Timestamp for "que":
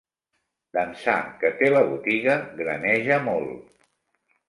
1.45-1.53